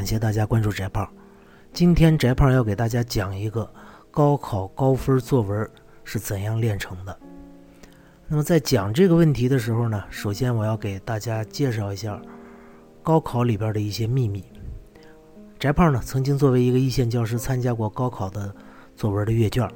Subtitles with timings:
[0.00, 1.06] 感谢大家关注翟胖。
[1.74, 3.70] 今天翟胖要给大家讲一个
[4.10, 5.70] 高考高分作文
[6.04, 7.14] 是怎样炼成的。
[8.26, 12.18] 那么在讲这个问题的时候呢，首先我要给大家介绍一下
[13.02, 14.42] 高考里边的一些秘密。
[15.58, 18.50] 翟胖呢曾经作为一个一线教师参加过高考的
[18.96, 19.70] 作文的阅卷。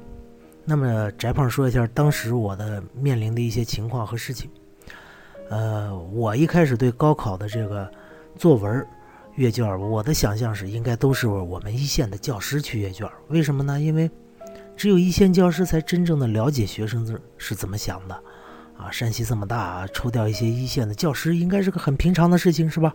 [0.63, 4.49] 那么翟胖说一下当时我的面临的一些情况和事情。
[5.51, 7.87] 呃，我一开始对高考的这个
[8.35, 8.83] 作文。
[9.35, 13.05] 阅卷，我的想象是应该都是我们一线的教师去阅卷。
[13.27, 13.79] 为什么呢？
[13.79, 14.09] 因为
[14.77, 18.15] 只有一线教师才真正的了解学生是是怎么想的。
[18.77, 22.93] 啊，山西这么大，抽调一些一线的教师应该是个很平常的事情，是吧？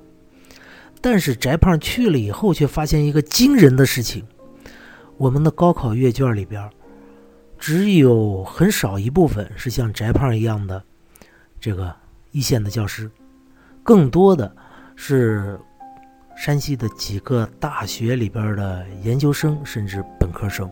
[1.03, 4.27] 但是翟胖去了以后，却发现一个惊人的事情：
[5.19, 6.71] 我们的高考阅卷里边，
[7.59, 10.83] 只有很少一部分是像翟胖一样的
[11.61, 11.95] 这个
[12.31, 13.11] 一线的教师，
[13.83, 14.57] 更多的
[14.97, 15.61] 是。
[16.41, 20.67] 山西的几个大学里边的研究生，甚至本科生，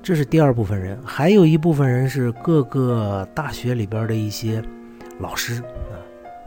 [0.00, 0.96] 这是第二部分人。
[1.04, 4.62] 还有一部分人是各个大学里边的一些
[5.18, 5.98] 老师啊，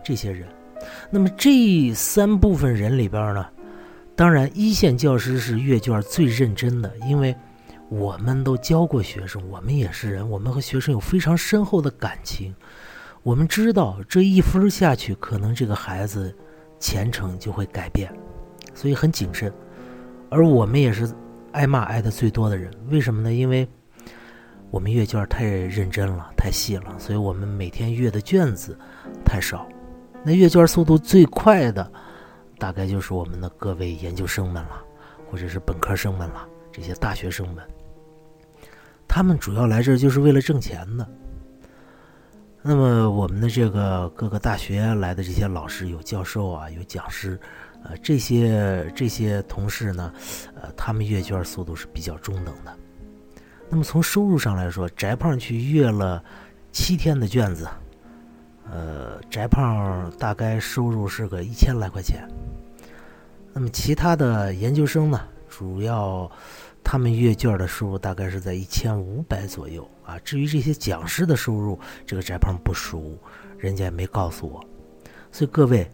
[0.02, 0.48] 这些人。
[1.10, 3.46] 那么这三部分人里边呢，
[4.16, 7.36] 当然一线教师是阅卷最认真的，因为
[7.90, 12.56] 我们都教过学生，我们也是人，我们和学生有非常深厚的感情。
[13.24, 16.34] 我们知道这一分下去，可能这个孩子。
[16.80, 18.12] 前程就会改变，
[18.74, 19.52] 所以很谨慎。
[20.30, 21.10] 而我们也是
[21.54, 23.32] 挨骂挨的最多的人，为什么呢？
[23.34, 23.68] 因为
[24.70, 28.78] 我们阅卷太认真了，太细了，所以我们每天阅的卷子
[29.24, 29.68] 太少。
[30.24, 31.90] 那阅卷速度最快的，
[32.58, 34.84] 大概就是我们的各位研究生们了，
[35.32, 37.64] 或者是本科生们了，这些大学生们。
[39.08, 41.08] 他们主要来这就是为了挣钱的。
[42.68, 47.40] 那么我们的这个各个大学来的这些老师，有教授啊，有讲师，
[47.82, 50.12] 呃，这些这些同事呢，
[50.54, 52.78] 呃，他们阅卷速度是比较中等的。
[53.70, 56.22] 那么从收入上来说，翟胖去阅了
[56.74, 57.70] 七天的卷子，
[58.70, 62.28] 呃，翟胖大概收入是个一千来块钱。
[63.54, 65.22] 那么其他的研究生呢，
[65.58, 66.30] 主要。
[66.90, 70.18] 他们阅卷的收入大概是在一千五百左右啊。
[70.20, 73.18] 至于这些讲师的收入，这个翟胖不熟，
[73.58, 74.64] 人家也没告诉我。
[75.30, 75.92] 所以各位，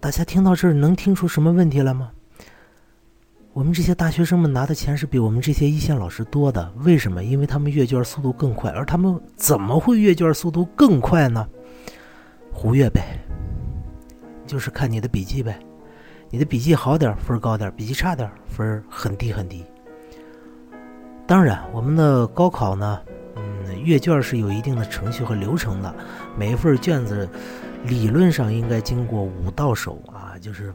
[0.00, 2.10] 大家听到这儿能听出什么问题来吗？
[3.52, 7.22] 我们这些大学生们拿的钱是比我们这些一线老师多的，为什么？
[7.22, 11.46] 因为他们阅卷速度更快，而他们怎么会阅卷速度更快呢？
[12.50, 13.18] 胡阅呗，
[14.46, 15.60] 就是看你的笔记呗。
[16.30, 19.64] 你的笔记好点分高点笔记差点分很低很低。
[21.26, 23.00] 当然，我们的高考呢，
[23.34, 25.94] 嗯，阅卷是有一定的程序和流程的。
[26.36, 27.28] 每一份卷子
[27.84, 30.72] 理论上应该经过五到手啊，就是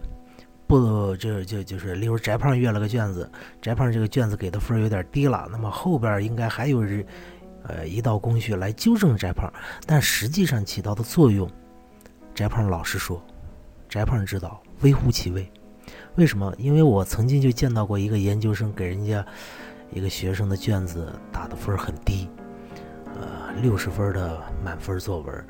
[0.68, 3.30] 不就就就是，例如翟胖阅了个卷子，
[3.62, 7.06] 翟胖这个卷子给的分有点低了，那么后边应该还有人
[7.64, 9.52] 呃一道工序来纠正翟胖，
[9.86, 11.50] 但实际上起到的作用，
[12.34, 13.22] 翟胖老实说，
[13.88, 14.62] 翟胖知道。
[14.82, 15.50] 微乎其微，
[16.16, 16.54] 为什么？
[16.58, 19.26] 因为我曾经就见到过一个研究生给人家
[19.92, 22.30] 一个学生的卷子打的分很低，
[23.16, 25.46] 呃，六十分的满分作文，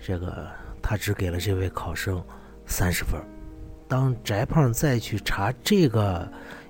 [0.00, 0.48] 这个
[0.82, 2.22] 他只给了这位考生
[2.66, 3.20] 三十分。
[3.86, 6.26] 当翟胖再去查这个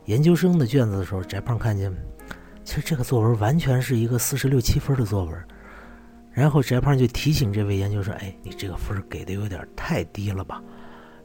[0.07, 1.93] 研究生的卷子的时候，翟胖看见，
[2.65, 5.45] 其实这个作文完全是一个四十六七分的作文。
[6.33, 10.61] 然后翟胖就提醒这位研究生：“哎，你这个分给的有点太低了吧？”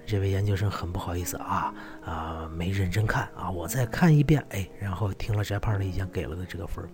[0.09, 1.72] 这位研究生很不好意思啊
[2.03, 6.90] 啊，没认真看啊，我再看一遍，哎，然后听了翟胖的意见，给了个这个分儿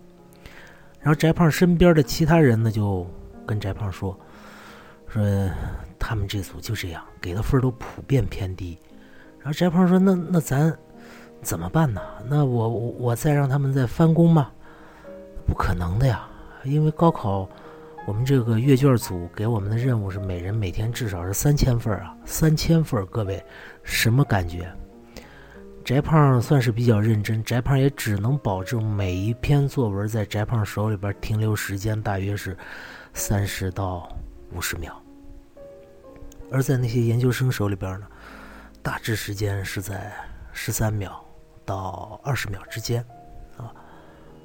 [1.00, 3.06] 然后翟胖身边的其他人呢，就
[3.46, 4.14] 跟翟胖说，
[5.08, 5.24] 说
[5.98, 8.78] 他们这组就这样，给的分儿都普遍偏低。
[9.38, 10.76] 然后翟胖说，那那咱
[11.40, 12.02] 怎么办呢？
[12.28, 14.50] 那我我我再让他们再翻工吗？
[15.46, 16.28] 不可能的呀，
[16.64, 17.48] 因为高考。
[18.06, 23.44] 我们这个阅卷组给我们的任务是每人每天至少是三千份啊，三千份各位
[23.82, 24.72] 什么感觉？
[25.84, 32.56] 翟胖算是比较认真，翟胖也只能保证每一篇作文在翟胖手里边停留时间大约是
[33.12, 34.08] 三十到
[34.52, 35.02] 五十秒，
[36.52, 38.06] 而在那些研究生手里边呢，
[38.82, 40.12] 大致时间是在
[40.52, 41.24] 十三秒
[41.64, 43.04] 到二十秒之间，
[43.56, 43.74] 啊，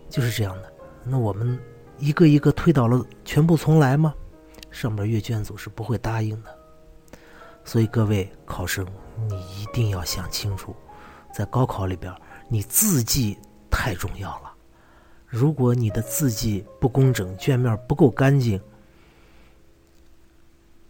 [0.10, 0.74] 就是这样的。
[1.04, 1.60] 那我们。
[2.02, 4.12] 一个一个推倒了，全部重来吗？
[4.72, 6.58] 上面阅卷组是不会答应的。
[7.64, 8.84] 所以各位考生，
[9.30, 10.76] 你一定要想清楚，
[11.32, 12.12] 在高考里边，
[12.50, 13.38] 你字迹
[13.70, 14.52] 太重要了。
[15.28, 18.60] 如果你的字迹不工整，卷面不够干净，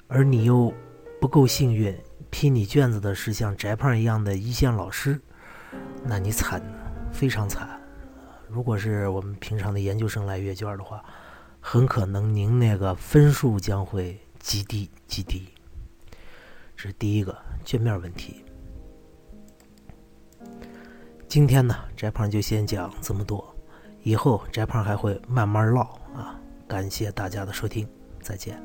[0.07, 0.73] 而你又
[1.19, 1.93] 不够幸运，
[2.29, 5.19] 批你卷子的是像翟胖一样的一线老师，
[6.05, 6.63] 那你惨，
[7.11, 7.80] 非常惨。
[8.51, 11.01] 如果是我们平常的研究生来阅卷的话，
[11.61, 15.47] 很可能您那个分数将会极低极低。
[16.75, 18.43] 这是第一个卷面问题。
[21.29, 23.55] 今天呢，翟胖就先讲这么多，
[24.03, 25.83] 以后翟胖还会慢慢唠
[26.13, 26.37] 啊。
[26.67, 27.87] 感谢大家的收听，
[28.21, 28.61] 再见。